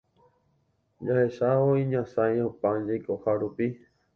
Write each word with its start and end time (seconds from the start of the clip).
Jahechávo 1.09 1.67
iñasãi 1.81 2.35
opa 2.47 2.69
jaikoha 2.87 3.31
rupi 3.41 3.67